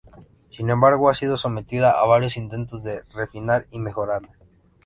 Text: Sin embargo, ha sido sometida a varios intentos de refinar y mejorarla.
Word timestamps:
Sin 0.49 0.67
embargo, 0.71 1.11
ha 1.11 1.13
sido 1.13 1.37
sometida 1.37 1.91
a 1.91 2.07
varios 2.07 2.35
intentos 2.35 2.81
de 2.83 3.03
refinar 3.13 3.67
y 3.69 3.77
mejorarla. 3.77 4.33